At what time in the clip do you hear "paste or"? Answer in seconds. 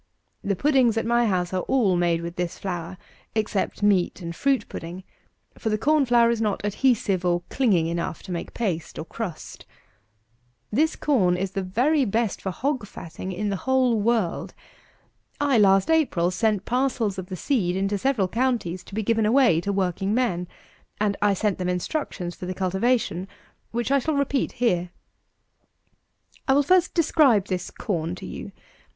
8.55-9.05